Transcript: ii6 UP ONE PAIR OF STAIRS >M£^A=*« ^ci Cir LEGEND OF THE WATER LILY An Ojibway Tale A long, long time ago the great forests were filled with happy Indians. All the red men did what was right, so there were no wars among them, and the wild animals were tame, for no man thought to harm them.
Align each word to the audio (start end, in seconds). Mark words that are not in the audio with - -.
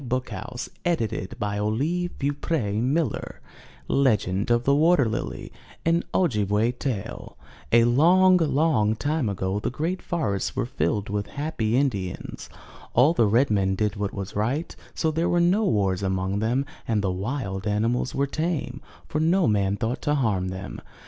ii6 0.01 0.03
UP 0.03 0.13
ONE 0.13 0.21
PAIR 0.21 0.39
OF 0.49 0.59
STAIRS 0.59 2.09
>M£^A=*« 2.09 2.09
^ci 2.41 3.11
Cir 3.21 3.39
LEGEND 3.87 4.49
OF 4.49 4.63
THE 4.63 4.73
WATER 4.73 5.05
LILY 5.07 5.51
An 5.85 6.03
Ojibway 6.11 6.71
Tale 6.79 7.37
A 7.71 7.83
long, 7.83 8.35
long 8.37 8.95
time 8.95 9.29
ago 9.29 9.59
the 9.59 9.69
great 9.69 10.01
forests 10.01 10.55
were 10.55 10.65
filled 10.65 11.09
with 11.09 11.27
happy 11.27 11.77
Indians. 11.77 12.49
All 12.95 13.13
the 13.13 13.27
red 13.27 13.51
men 13.51 13.75
did 13.75 13.95
what 13.95 14.11
was 14.11 14.35
right, 14.35 14.75
so 14.95 15.11
there 15.11 15.29
were 15.29 15.39
no 15.39 15.65
wars 15.65 16.01
among 16.01 16.39
them, 16.39 16.65
and 16.87 17.03
the 17.03 17.11
wild 17.11 17.67
animals 17.67 18.15
were 18.15 18.25
tame, 18.25 18.81
for 19.07 19.19
no 19.19 19.45
man 19.47 19.77
thought 19.77 20.01
to 20.01 20.15
harm 20.15 20.47
them. 20.47 20.81